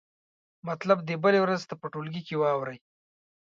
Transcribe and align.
مطلب 0.67 0.97
دې 1.07 1.15
بلې 1.23 1.39
ورځې 1.41 1.65
ته 1.69 1.75
په 1.81 1.87
ټولګي 1.93 2.21
کې 2.27 2.35
واورئ. 2.39 2.77